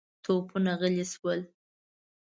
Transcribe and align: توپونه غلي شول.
توپونه 0.23 0.71
غلي 0.79 1.05
شول. 1.11 1.39